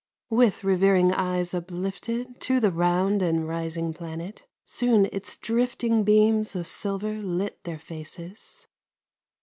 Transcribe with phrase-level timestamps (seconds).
[0.31, 6.65] With revering eyes uplifted To the round and rising planet, Soon its drifting beams of
[6.67, 8.65] silver Lit their faces.